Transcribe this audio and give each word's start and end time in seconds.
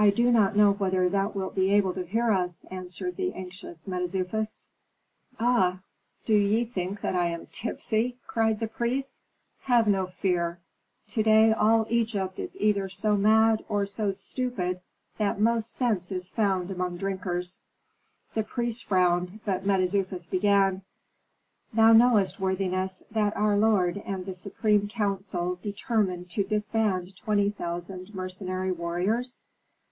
"I 0.00 0.10
do 0.10 0.30
not 0.30 0.54
know 0.54 0.74
whether 0.74 1.08
thou 1.08 1.30
wilt 1.30 1.56
be 1.56 1.72
able 1.72 1.92
to 1.94 2.06
hear 2.06 2.30
us," 2.30 2.64
answered 2.70 3.16
the 3.16 3.32
anxious 3.34 3.88
Mentezufis. 3.88 4.68
"Ah! 5.40 5.80
do 6.24 6.36
ye 6.36 6.64
think 6.64 7.00
that 7.00 7.16
I 7.16 7.26
am 7.30 7.46
tipsy?" 7.50 8.16
cried 8.24 8.60
the 8.60 8.68
prince. 8.68 9.16
"Have 9.62 9.88
no 9.88 10.06
fear. 10.06 10.60
To 11.08 11.22
day 11.24 11.52
all 11.52 11.84
Egypt 11.90 12.38
is 12.38 12.56
either 12.60 12.88
so 12.88 13.16
mad 13.16 13.64
or 13.68 13.86
so 13.86 14.12
stupid 14.12 14.80
that 15.16 15.40
most 15.40 15.72
sense 15.72 16.12
is 16.12 16.30
found 16.30 16.70
among 16.70 16.96
drinkers." 16.96 17.60
The 18.34 18.44
priests 18.44 18.80
frowned, 18.82 19.40
but 19.44 19.66
Mentezufis 19.66 20.26
began, 20.26 20.82
"Thou 21.72 21.92
knowest, 21.92 22.38
worthiness, 22.38 23.02
that 23.10 23.36
our 23.36 23.56
lord 23.56 23.98
and 24.06 24.26
the 24.26 24.34
supreme 24.34 24.86
council 24.86 25.58
determined 25.60 26.30
to 26.30 26.44
disband 26.44 27.16
twenty 27.16 27.50
thousand 27.50 28.14
mercenary 28.14 28.70
warriors?" 28.70 29.42